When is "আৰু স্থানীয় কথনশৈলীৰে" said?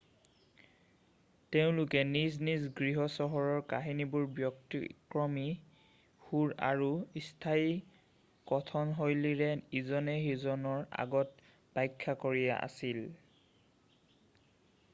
6.69-9.51